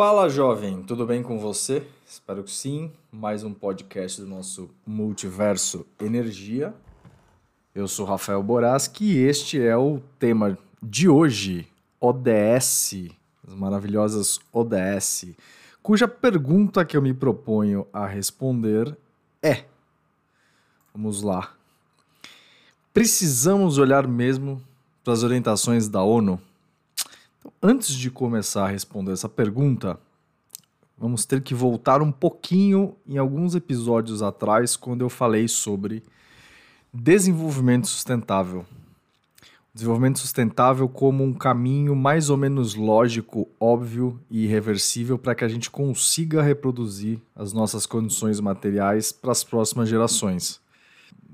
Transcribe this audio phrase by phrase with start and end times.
[0.00, 1.82] Fala jovem, tudo bem com você?
[2.06, 2.90] Espero que sim.
[3.12, 6.72] Mais um podcast do nosso Multiverso Energia.
[7.74, 11.68] Eu sou Rafael Boraski e este é o tema de hoje,
[12.00, 13.10] ODS,
[13.46, 15.26] as maravilhosas ODS,
[15.82, 18.96] cuja pergunta que eu me proponho a responder
[19.42, 19.64] é:
[20.92, 21.54] Vamos lá.
[22.92, 24.60] Precisamos olhar mesmo
[25.04, 26.40] para as orientações da ONU?
[27.38, 29.98] Então, antes de começar a responder essa pergunta,
[30.98, 36.02] vamos ter que voltar um pouquinho em alguns episódios atrás, quando eu falei sobre
[36.92, 38.66] desenvolvimento sustentável.
[39.72, 45.48] Desenvolvimento sustentável como um caminho mais ou menos lógico, óbvio e irreversível para que a
[45.48, 50.60] gente consiga reproduzir as nossas condições materiais para as próximas gerações.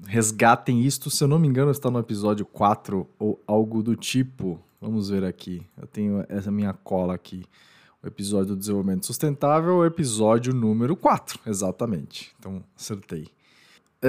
[0.06, 4.60] Resgatem isto, se eu não me engano, está no episódio 4 ou algo do tipo.
[4.80, 5.66] Vamos ver aqui.
[5.80, 7.42] Eu tenho essa minha cola aqui.
[8.02, 12.34] O episódio do desenvolvimento sustentável episódio número 4, exatamente.
[12.38, 13.28] Então, acertei.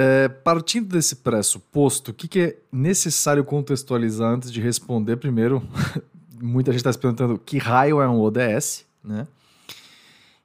[0.00, 5.16] É, partindo desse pressuposto, o que, que é necessário contextualizar antes de responder?
[5.16, 5.60] Primeiro,
[6.40, 9.26] muita gente está se perguntando que raio é um ODS, né?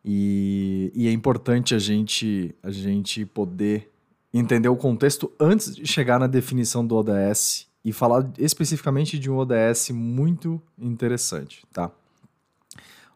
[0.03, 3.91] E, e, é importante a gente, a gente poder
[4.33, 9.37] entender o contexto antes de chegar na definição do ODS e falar especificamente de um
[9.37, 11.91] ODS muito interessante, tá?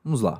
[0.03, 0.39] Vamos lá.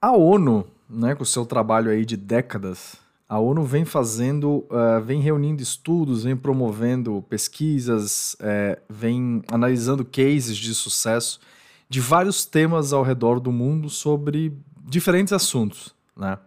[0.00, 2.96] A ONU, né, com o seu trabalho aí de décadas,
[3.32, 10.54] a ONU vem fazendo, uh, vem reunindo estudos, vem promovendo pesquisas, é, vem analisando cases
[10.54, 11.40] de sucesso
[11.88, 14.52] de vários temas ao redor do mundo sobre
[14.84, 16.38] diferentes assuntos, né?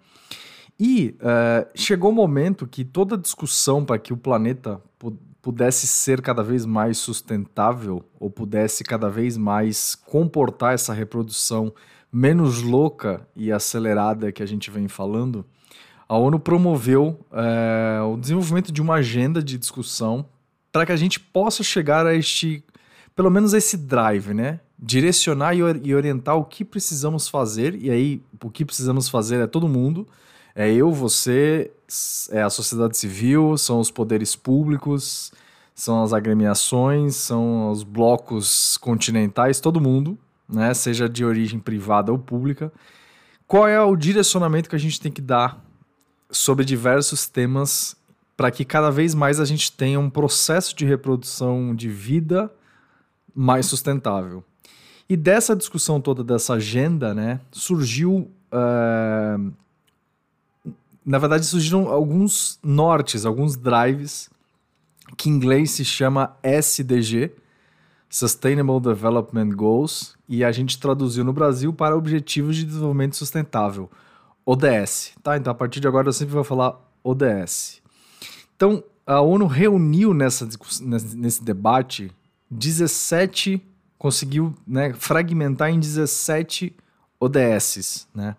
[0.80, 4.80] E uh, chegou o momento que toda discussão para que o planeta
[5.42, 11.74] pudesse ser cada vez mais sustentável ou pudesse cada vez mais comportar essa reprodução
[12.14, 15.44] menos louca e acelerada que a gente vem falando,
[16.08, 20.26] a ONU promoveu é, o desenvolvimento de uma agenda de discussão
[20.72, 22.64] para que a gente possa chegar a este,
[23.16, 24.60] pelo menos esse drive, né?
[24.78, 29.70] Direcionar e orientar o que precisamos fazer, e aí o que precisamos fazer é todo
[29.70, 30.06] mundo,
[30.54, 31.72] é eu, você,
[32.30, 35.32] é a sociedade civil, são os poderes públicos,
[35.74, 40.18] são as agremiações, são os blocos continentais, todo mundo,
[40.48, 42.72] né, seja de origem privada ou pública.
[43.48, 45.64] Qual é o direcionamento que a gente tem que dar
[46.30, 47.96] sobre diversos temas
[48.36, 52.52] para que cada vez mais a gente tenha um processo de reprodução de vida
[53.34, 54.44] mais sustentável?
[55.08, 59.54] E dessa discussão toda, dessa agenda, né, surgiu uh,
[61.06, 64.28] na verdade, surgiram alguns nortes, alguns drives,
[65.16, 67.32] que em inglês se chama SDG,
[68.10, 73.90] Sustainable Development Goals, e a gente traduziu no Brasil para Objetivos de Desenvolvimento Sustentável,
[74.46, 75.14] ODS.
[75.24, 75.38] Tá?
[75.38, 77.82] Então, a partir de agora, eu sempre vou falar ODS.
[78.56, 80.48] Então, a ONU reuniu nessa,
[81.16, 82.12] nesse debate
[82.50, 83.62] 17,
[83.98, 86.76] conseguiu né, fragmentar em 17
[87.20, 88.36] ODSs, né?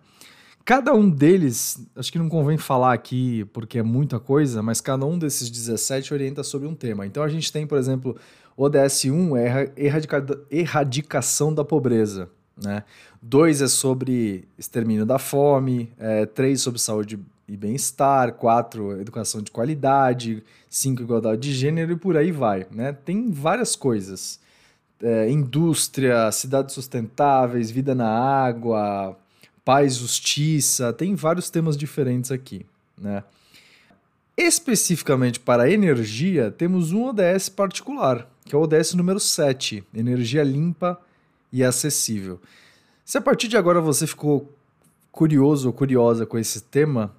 [0.65, 5.05] Cada um deles, acho que não convém falar aqui porque é muita coisa, mas cada
[5.05, 7.05] um desses 17 orienta sobre um tema.
[7.05, 8.17] Então a gente tem, por exemplo,
[8.57, 12.29] ODS 1 é erradica erradicação da pobreza.
[12.61, 12.83] Né?
[13.21, 19.51] Dois é sobre extermínio da fome, é, três sobre saúde e bem-estar, quatro, educação de
[19.51, 22.67] qualidade, cinco, igualdade de gênero e por aí vai.
[22.71, 22.91] Né?
[22.91, 24.39] Tem várias coisas.
[25.01, 29.15] É, indústria, cidades sustentáveis, vida na água,
[29.63, 32.65] paz, justiça, tem vários temas diferentes aqui,
[32.97, 33.23] né?
[34.35, 40.43] Especificamente para a energia, temos um ODS particular, que é o ODS número 7, energia
[40.43, 40.97] limpa
[41.51, 42.39] e acessível.
[43.05, 44.53] Se a partir de agora você ficou
[45.11, 47.13] curioso ou curiosa com esse tema,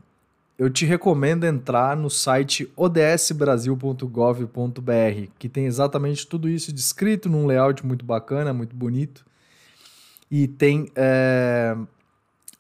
[0.58, 7.86] eu te recomendo entrar no site odsbrasil.gov.br, que tem exatamente tudo isso descrito num layout
[7.86, 9.25] muito bacana, muito bonito.
[10.30, 11.76] E tem é,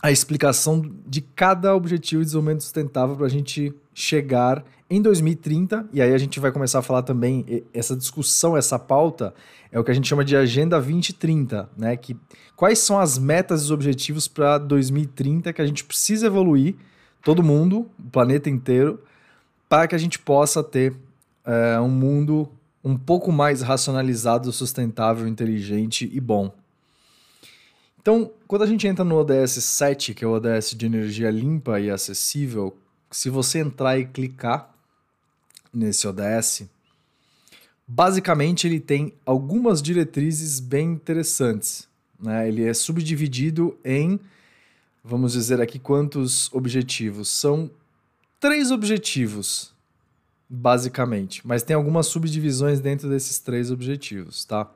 [0.00, 6.00] a explicação de cada objetivo de desenvolvimento sustentável para a gente chegar em 2030, e
[6.00, 9.34] aí a gente vai começar a falar também, essa discussão, essa pauta,
[9.72, 11.96] é o que a gente chama de Agenda 2030, né?
[11.96, 12.16] Que,
[12.54, 16.76] quais são as metas e os objetivos para 2030 que a gente precisa evoluir,
[17.24, 19.02] todo mundo, o planeta inteiro,
[19.68, 20.94] para que a gente possa ter
[21.44, 22.48] é, um mundo
[22.82, 26.54] um pouco mais racionalizado, sustentável, inteligente e bom.
[28.00, 31.80] Então, quando a gente entra no ODS 7, que é o ODS de energia limpa
[31.80, 32.74] e acessível,
[33.10, 34.74] se você entrar e clicar
[35.72, 36.68] nesse ODS,
[37.86, 41.88] basicamente ele tem algumas diretrizes bem interessantes.
[42.20, 42.48] Né?
[42.48, 44.20] Ele é subdividido em,
[45.02, 47.28] vamos dizer aqui quantos objetivos.
[47.28, 47.70] São
[48.38, 49.72] três objetivos,
[50.48, 54.70] basicamente, mas tem algumas subdivisões dentro desses três objetivos, tá?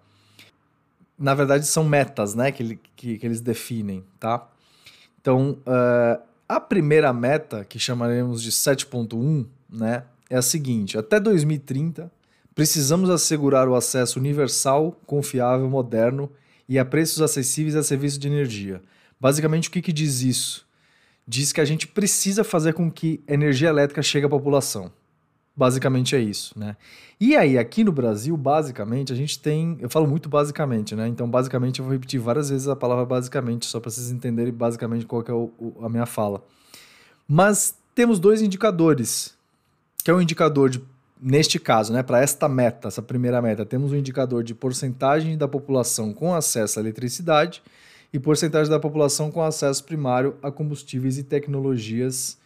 [1.19, 4.49] Na verdade, são metas, né, que, que, que eles definem, tá?
[5.21, 6.21] Então, uh,
[6.57, 12.13] a primeira meta, que chamaremos de 7.1, né, é a seguinte: até 2030,
[12.55, 16.31] precisamos assegurar o acesso universal, confiável, moderno
[16.69, 18.83] e a preços acessíveis a serviços de energia.
[19.19, 20.67] Basicamente, o que, que diz isso?
[21.27, 24.93] Diz que a gente precisa fazer com que energia elétrica chegue à população.
[25.55, 26.77] Basicamente é isso, né?
[27.21, 29.77] E aí, aqui no Brasil, basicamente, a gente tem.
[29.81, 31.07] Eu falo muito basicamente, né?
[31.07, 35.05] Então, basicamente, eu vou repetir várias vezes a palavra basicamente, só para vocês entenderem basicamente
[35.05, 36.43] qual é o, o, a minha fala.
[37.29, 39.37] Mas temos dois indicadores
[40.03, 40.83] que é um indicador de,
[41.21, 45.47] neste caso, né, para esta meta, essa primeira meta, temos um indicador de porcentagem da
[45.47, 47.63] população com acesso à eletricidade
[48.13, 52.37] e porcentagem da população com acesso primário a combustíveis e tecnologias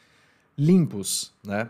[0.56, 1.68] limpos, né?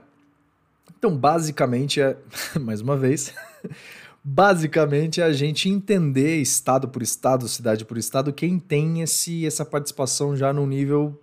[0.99, 2.17] Então, basicamente é,
[2.61, 3.35] mais uma vez,
[4.23, 9.65] basicamente é a gente entender estado por estado, cidade por estado, quem tem esse, essa
[9.65, 11.21] participação já no nível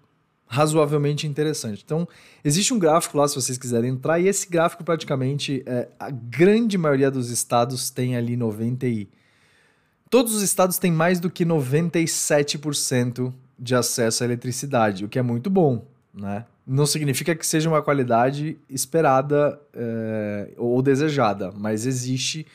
[0.48, 1.82] razoavelmente interessante.
[1.84, 2.08] Então,
[2.44, 6.78] existe um gráfico lá, se vocês quiserem entrar, e esse gráfico praticamente, é, a grande
[6.78, 9.10] maioria dos estados tem ali 90 e...
[10.10, 15.24] Todos os estados têm mais do que 97% de acesso à eletricidade, o que é
[15.24, 16.46] muito bom, né?
[16.66, 22.48] Não significa que seja uma qualidade esperada é, ou desejada, mas existe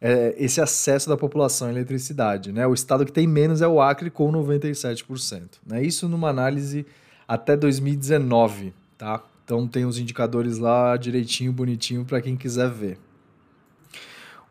[0.00, 2.66] é, esse acesso da população à eletricidade, né?
[2.66, 5.58] O estado que tem menos é o Acre, com 97%.
[5.66, 5.82] Né?
[5.82, 6.86] Isso numa análise
[7.26, 9.22] até 2019, tá?
[9.44, 12.98] Então tem os indicadores lá direitinho, bonitinho para quem quiser ver.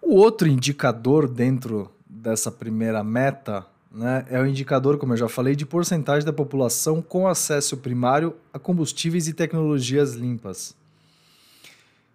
[0.02, 3.66] O outro indicador dentro dessa primeira meta
[3.98, 8.36] né, é o indicador, como eu já falei, de porcentagem da população com acesso primário
[8.54, 10.76] a combustíveis e tecnologias limpas.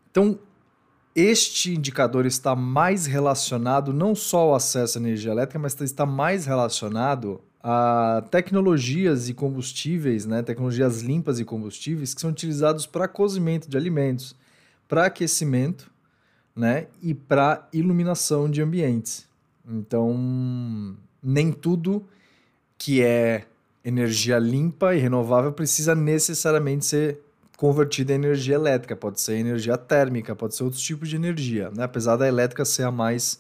[0.09, 0.39] Então,
[1.15, 6.47] este indicador está mais relacionado não só ao acesso à energia elétrica, mas está mais
[6.47, 13.69] relacionado a tecnologias e combustíveis, né, tecnologias limpas e combustíveis que são utilizados para cozimento
[13.69, 14.37] de alimentos,
[14.87, 15.91] para aquecimento,
[16.55, 19.27] né, e para iluminação de ambientes.
[19.69, 22.05] Então, nem tudo
[22.77, 23.45] que é
[23.85, 27.21] energia limpa e renovável precisa necessariamente ser
[27.57, 31.85] convertida em energia elétrica, pode ser energia térmica, pode ser outros tipos de energia, né?
[31.85, 33.39] apesar da elétrica ser a mais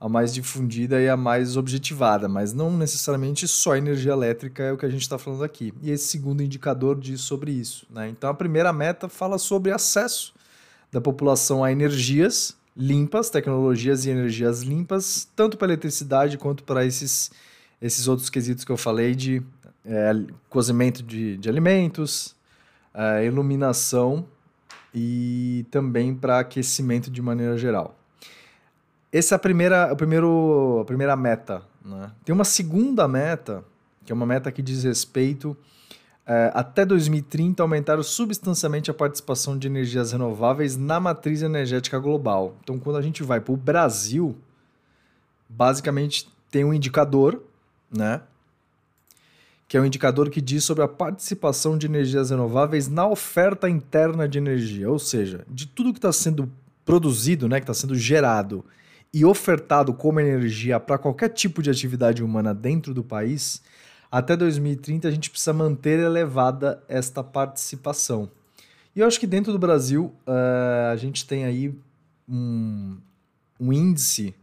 [0.00, 4.76] a mais difundida e a mais objetivada, mas não necessariamente só energia elétrica é o
[4.76, 5.74] que a gente está falando aqui.
[5.82, 7.84] E esse segundo indicador diz sobre isso.
[7.90, 8.08] Né?
[8.08, 10.32] Então, a primeira meta fala sobre acesso
[10.92, 17.32] da população a energias limpas, tecnologias e energias limpas, tanto para eletricidade quanto para esses,
[17.82, 19.42] esses outros quesitos que eu falei de
[19.84, 20.12] é,
[20.48, 22.36] cozimento de, de alimentos,
[22.94, 24.24] é, iluminação
[24.94, 27.98] e também para aquecimento de maneira geral.
[29.10, 31.62] Essa é a primeira, a, primeiro, a primeira meta.
[31.84, 32.12] Né?
[32.24, 33.64] Tem uma segunda meta,
[34.04, 35.56] que é uma meta que diz respeito
[36.52, 42.56] até 2030 aumentar substancialmente a participação de energias renováveis na matriz energética global.
[42.62, 44.36] Então, quando a gente vai para o Brasil,
[45.48, 47.42] basicamente tem um indicador,
[47.90, 48.20] né?
[49.66, 54.28] Que é um indicador que diz sobre a participação de energias renováveis na oferta interna
[54.28, 56.50] de energia, ou seja, de tudo que está sendo
[56.84, 58.64] produzido, né, que está sendo gerado
[59.12, 63.62] e ofertado como energia para qualquer tipo de atividade humana dentro do país,
[64.10, 68.30] até 2030 a gente precisa manter elevada esta participação.
[68.94, 71.74] E eu acho que dentro do Brasil uh, a gente tem aí
[72.28, 72.96] um,
[73.60, 74.34] um índice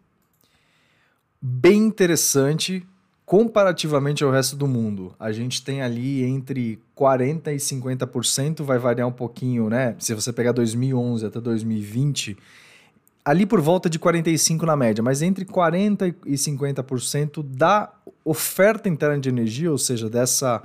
[1.41, 2.86] bem interessante
[3.25, 5.13] comparativamente ao resto do mundo.
[5.19, 9.95] A gente tem ali entre 40% e 50%, vai variar um pouquinho, né?
[10.00, 12.38] Se você pegar 2011 até 2020
[13.25, 17.91] ali por volta de 45% na média, mas entre 40% e 50% da
[18.24, 20.62] oferta interna de energia, ou seja, dessa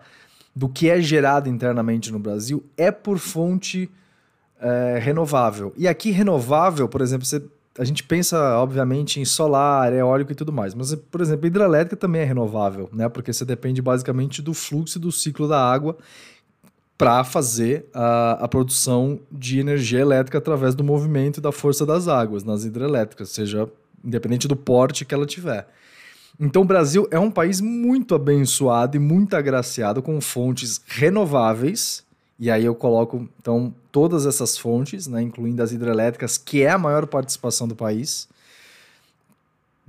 [0.54, 3.90] do que é gerado internamente no Brasil, é por fonte
[4.60, 5.72] é, renovável.
[5.76, 7.42] E aqui, renovável, por exemplo, você,
[7.78, 12.22] a gente pensa, obviamente, em solar, eólico e tudo mais, mas, por exemplo, hidrelétrica também
[12.22, 13.08] é renovável, né?
[13.08, 15.96] porque você depende basicamente do fluxo e do ciclo da água
[17.00, 22.08] para fazer a, a, produção de energia elétrica através do movimento e da força das
[22.08, 23.66] águas nas hidrelétricas, seja
[24.04, 25.66] independente do porte que ela tiver.
[26.38, 32.04] Então o Brasil é um país muito abençoado e muito agraciado com fontes renováveis.
[32.38, 36.76] E aí eu coloco então todas essas fontes, né, incluindo as hidrelétricas, que é a
[36.76, 38.28] maior participação do país.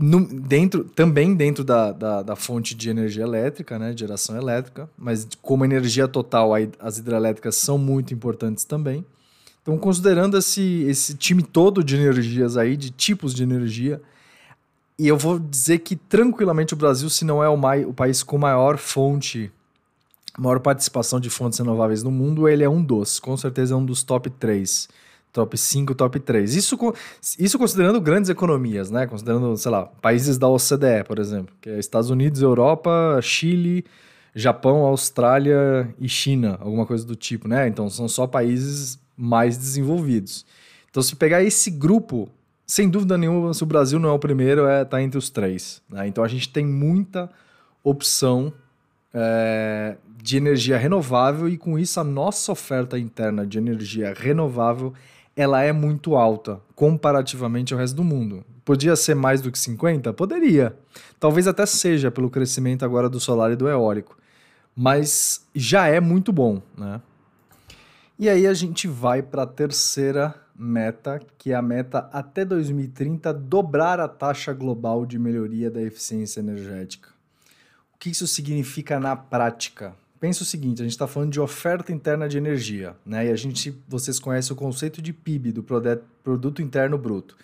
[0.02, 5.28] No, dentro, também dentro da, da, da, fonte de energia elétrica, né, geração elétrica, mas
[5.42, 9.06] como energia total, as hidrelétricas são muito importantes também.
[9.62, 14.02] Então, considerando esse, esse time todo de energias aí, de tipos de energia,
[14.98, 18.24] e eu vou dizer que tranquilamente o Brasil, se não é o, mai, o país
[18.24, 19.52] com maior fonte,
[20.38, 23.86] maior participação de fontes renováveis no mundo, ele é um dos, com certeza é um
[23.86, 24.90] dos top 3
[25.32, 26.56] top 5, top 3.
[26.56, 26.78] Isso,
[27.40, 29.08] isso considerando grandes economias, né?
[29.08, 33.86] Considerando, sei lá, países da OCDE, por exemplo, que é Estados Unidos, Europa, Chile,
[34.36, 37.68] Japão, Austrália e China, alguma coisa do tipo, né?
[37.68, 40.46] Então são só países mais desenvolvidos.
[40.90, 42.30] Então, se pegar esse grupo,
[42.68, 45.82] sem dúvida nenhuma, se o Brasil não é o primeiro, é tá entre os três.
[45.90, 46.08] Né?
[46.08, 47.30] Então a gente tem muita
[47.84, 48.54] opção
[49.14, 54.94] é, de energia renovável e com isso a nossa oferta interna de energia renovável
[55.36, 58.44] ela é muito alta comparativamente ao resto do mundo.
[58.64, 60.14] Podia ser mais do que 50?
[60.14, 60.76] Poderia.
[61.20, 64.18] Talvez até seja pelo crescimento agora do solar e do eólico.
[64.76, 67.02] Mas já é muito bom, né?
[68.18, 73.34] E aí a gente vai para a terceira meta, que é a meta até 2030
[73.34, 77.10] dobrar a taxa global de melhoria da eficiência energética.
[77.96, 79.96] O que isso significa na prática?
[80.22, 83.26] Pensa o seguinte, a gente está falando de oferta interna de energia, né?
[83.26, 85.66] E a gente, vocês conhecem o conceito de PIB, do
[86.24, 87.36] Produto Interno Bruto.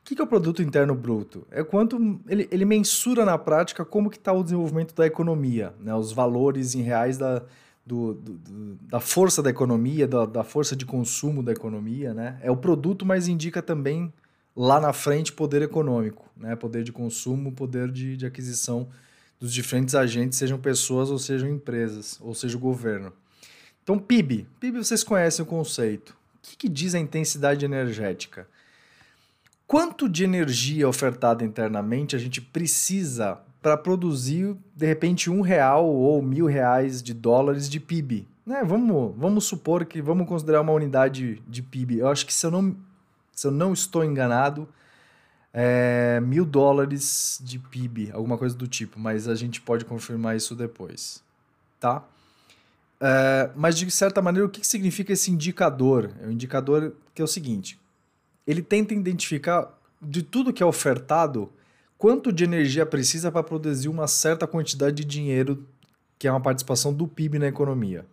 [0.00, 1.46] O que é o Produto Interno Bruto?
[1.50, 5.94] É quanto ele, ele mensura na prática como que está o desenvolvimento da economia, né?
[5.94, 7.42] Os valores em reais da,
[7.84, 12.40] do, do, do, da força da economia, da, da força de consumo da economia, né?
[12.42, 14.10] É o produto, mas indica também
[14.56, 16.56] lá na frente poder econômico, né?
[16.56, 18.88] Poder de consumo, poder de, de aquisição
[19.42, 23.12] dos diferentes agentes, sejam pessoas ou sejam empresas, ou seja o governo.
[23.82, 24.46] Então, PIB.
[24.60, 26.10] PIB vocês conhecem o conceito.
[26.10, 28.46] O que, que diz a intensidade energética?
[29.66, 36.22] Quanto de energia ofertada internamente a gente precisa para produzir, de repente, um real ou
[36.22, 38.28] mil reais de dólares de PIB?
[38.46, 38.62] Né?
[38.64, 41.98] Vamos, vamos supor que vamos considerar uma unidade de PIB.
[41.98, 42.76] Eu acho que se eu não,
[43.32, 44.68] se eu não estou enganado,
[45.52, 50.54] é, mil dólares de PIB, alguma coisa do tipo, mas a gente pode confirmar isso
[50.54, 51.22] depois,
[51.78, 52.04] tá?
[53.00, 56.10] É, mas de certa maneira, o que significa esse indicador?
[56.22, 57.78] É um indicador que é o seguinte:
[58.46, 61.52] ele tenta identificar de tudo que é ofertado
[61.98, 65.66] quanto de energia precisa para produzir uma certa quantidade de dinheiro,
[66.18, 68.06] que é uma participação do PIB na economia.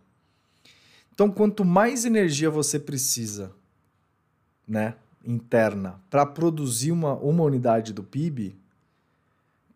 [1.14, 3.52] Então, quanto mais energia você precisa,
[4.68, 8.56] né, interna para produzir uma, uma unidade do PIB,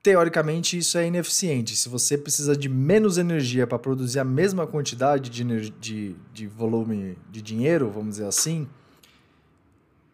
[0.01, 1.75] teoricamente isso é ineficiente.
[1.75, 7.17] Se você precisa de menos energia para produzir a mesma quantidade de, de, de volume
[7.31, 8.67] de dinheiro, vamos dizer assim,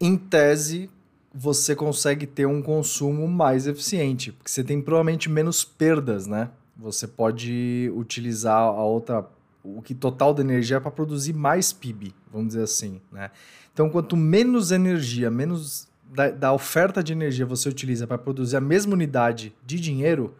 [0.00, 0.88] em tese
[1.32, 6.50] você consegue ter um consumo mais eficiente, porque você tem provavelmente menos perdas, né?
[6.76, 9.28] Você pode utilizar a outra
[9.62, 13.30] o que total da energia para produzir mais PIB, vamos dizer assim, né?
[13.72, 18.60] Então, quanto menos energia, menos da, da oferta de energia você utiliza para produzir a
[18.60, 20.34] mesma unidade de dinheiro,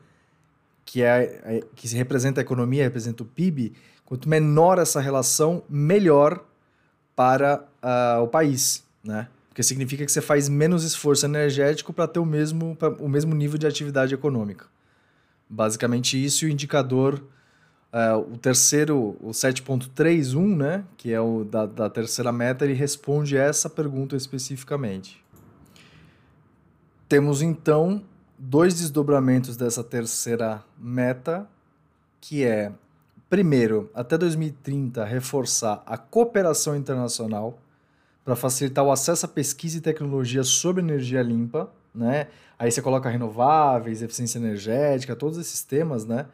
[0.84, 3.72] que é, é que representa a economia, representa o PIB,
[4.04, 6.44] quanto menor essa relação, melhor
[7.14, 9.28] para uh, o país, né?
[9.48, 13.58] Porque significa que você faz menos esforço energético para ter o mesmo, o mesmo nível
[13.58, 14.66] de atividade econômica.
[15.48, 17.22] Basicamente isso e o indicador
[17.92, 23.36] Uh, o terceiro, o 7.31, né, que é o da, da terceira meta, ele responde
[23.36, 25.24] essa pergunta especificamente.
[27.08, 28.04] Temos então
[28.38, 31.48] dois desdobramentos dessa terceira meta,
[32.20, 32.72] que é,
[33.28, 37.58] primeiro, até 2030, reforçar a cooperação internacional
[38.24, 42.28] para facilitar o acesso à pesquisa e tecnologia sobre energia limpa, né?
[42.56, 46.26] Aí você coloca renováveis, eficiência energética, todos esses temas, né?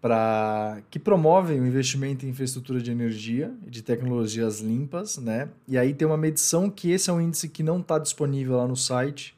[0.00, 5.48] Para que promovem o investimento em infraestrutura de energia e de tecnologias limpas, né?
[5.66, 8.68] E aí tem uma medição que esse é um índice que não está disponível lá
[8.68, 9.36] no site,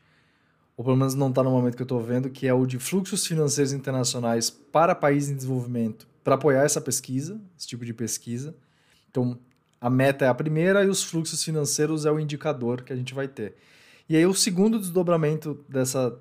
[0.77, 2.79] ou pelo menos não está no momento que eu estou vendo, que é o de
[2.79, 8.55] fluxos financeiros internacionais para países em desenvolvimento, para apoiar essa pesquisa, esse tipo de pesquisa.
[9.11, 9.38] Então,
[9.81, 13.15] a meta é a primeira e os fluxos financeiros é o indicador que a gente
[13.15, 13.55] vai ter.
[14.09, 16.19] E aí o segundo desdobramento dessa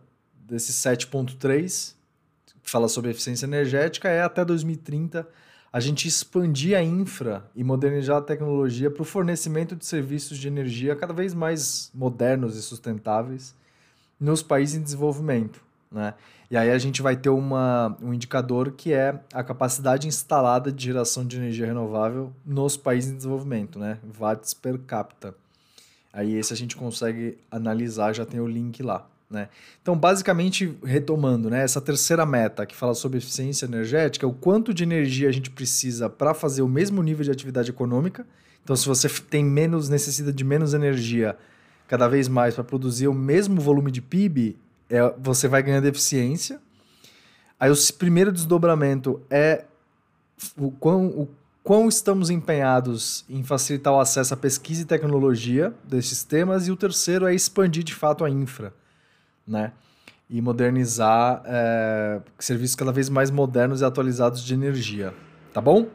[0.47, 1.96] desse 7.3
[2.67, 5.25] que fala sobre eficiência energética, é até 2030
[5.71, 10.49] a gente expandir a infra e modernizar a tecnologia para o fornecimento de serviços de
[10.49, 13.55] energia cada vez mais modernos e sustentáveis
[14.19, 15.61] nos países em desenvolvimento.
[15.89, 16.13] né?
[16.51, 20.83] E aí a gente vai ter uma, um indicador que é a capacidade instalada de
[20.83, 23.97] geração de energia renovável nos países em desenvolvimento, né?
[24.19, 25.33] Watts per capita.
[26.11, 29.07] Aí esse a gente consegue analisar, já tem o link lá.
[29.29, 29.49] Né?
[29.81, 34.83] Então, basicamente, retomando, né, essa terceira meta que fala sobre eficiência energética, o quanto de
[34.83, 38.25] energia a gente precisa para fazer o mesmo nível de atividade econômica.
[38.63, 41.37] Então, se você tem menos, necessita de menos energia
[41.87, 44.57] cada vez mais para produzir o mesmo volume de PIB,
[44.89, 46.59] é, você vai ganhando eficiência.
[47.59, 49.65] Aí o primeiro desdobramento é
[50.57, 51.29] o quão, o
[51.63, 56.75] quão estamos empenhados em facilitar o acesso à pesquisa e tecnologia desses temas, e o
[56.75, 58.73] terceiro é expandir de fato a infra,
[59.47, 59.71] né?
[60.29, 65.13] E modernizar é, serviços cada vez mais modernos e atualizados de energia,
[65.53, 65.87] tá bom?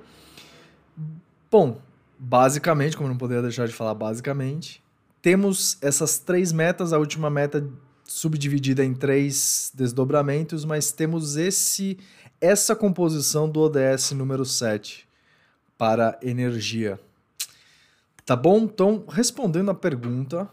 [1.51, 1.79] Bom,
[2.19, 4.83] basicamente, como não poderia deixar de falar basicamente,
[5.21, 7.69] temos essas três metas, a última meta
[8.05, 11.99] subdividida em três desdobramentos, mas temos esse
[12.41, 15.07] essa composição do ODS número 7
[15.79, 16.99] para energia.
[18.27, 18.59] Tá bom?
[18.63, 20.49] Então, respondendo a pergunta,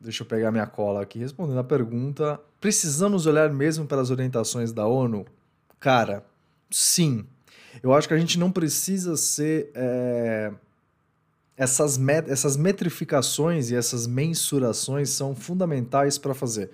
[0.00, 4.72] deixa eu pegar minha cola aqui, respondendo a pergunta, precisamos olhar mesmo para as orientações
[4.72, 5.26] da ONU?
[5.78, 6.24] Cara,
[6.70, 7.26] sim.
[7.82, 10.50] Eu acho que a gente não precisa ser é,
[11.56, 16.70] essas, met essas metrificações e essas mensurações são fundamentais para fazer.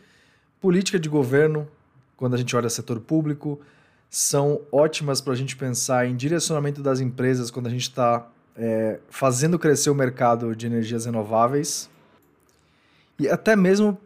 [0.61, 1.69] Política de governo,
[2.17, 3.61] quando a gente olha setor público,
[4.09, 9.01] são ótimas para a gente pensar em direcionamento das empresas quando a gente está é,
[9.11, 11.91] fazendo crescer o mercado de energias renováveis
[13.19, 13.99] e até mesmo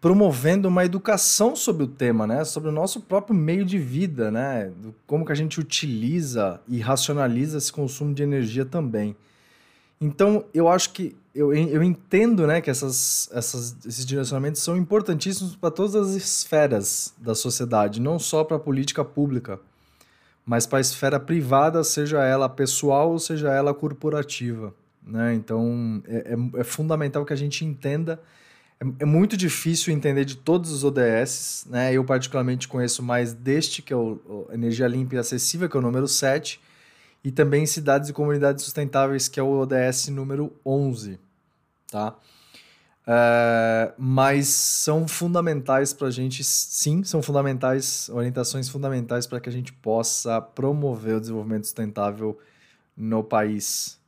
[0.00, 2.44] promovendo uma educação sobre o tema, né?
[2.44, 4.72] sobre o nosso próprio meio de vida, né?
[5.06, 9.14] como que a gente utiliza e racionaliza esse consumo de energia também.
[10.00, 15.54] Então, eu acho que eu, eu entendo né, que essas, essas, esses direcionamentos são importantíssimos
[15.54, 19.60] para todas as esferas da sociedade, não só para a política pública,
[20.44, 24.74] mas para a esfera privada, seja ela pessoal ou seja ela corporativa.
[25.06, 25.34] Né?
[25.34, 28.20] Então, é, é, é fundamental que a gente entenda.
[28.80, 31.66] É, é, muito difícil entender de todos os ODS.
[31.68, 31.92] Né?
[31.92, 35.80] Eu, particularmente, conheço mais deste, que é o, o Energia Limpa e Acessível, que é
[35.80, 36.60] o número 7
[37.22, 41.18] e também cidades e comunidades sustentáveis, que é o ODS número 11,
[41.90, 42.16] tá?
[43.06, 49.52] É, mas são fundamentais para a gente, sim, são fundamentais, orientações fundamentais para que a
[49.52, 52.38] gente possa promover o desenvolvimento sustentável
[52.96, 53.98] no país.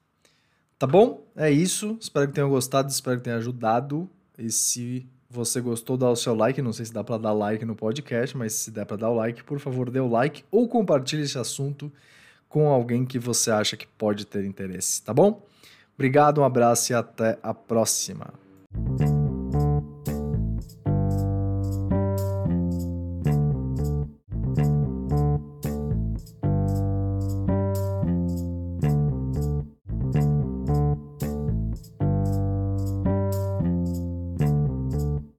[0.78, 1.24] Tá bom?
[1.36, 1.96] É isso.
[2.00, 4.08] Espero que tenham gostado, espero que tenha ajudado.
[4.38, 6.60] E se você gostou, dá o seu like.
[6.60, 9.14] Não sei se dá para dar like no podcast, mas se der para dar o
[9.14, 11.90] like, por favor, dê o like ou compartilhe esse assunto
[12.48, 15.42] com alguém que você acha que pode ter interesse, tá bom?
[15.94, 18.34] Obrigado, um abraço e até a próxima.